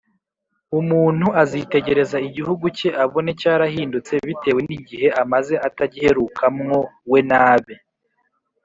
Umuntu 0.79 1.27
azitegereza 1.41 2.17
igihugu 2.27 2.65
cye 2.77 2.89
abone 3.03 3.31
cyarahindutse, 3.41 4.13
bitewe 4.27 4.59
n’igihe 4.67 5.07
amaze 5.21 5.53
atagiherukamwo 5.67 6.77
we 7.11 7.19
nabe. 7.31 7.75